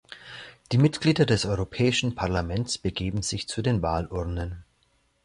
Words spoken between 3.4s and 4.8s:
zu den Wahlurnen.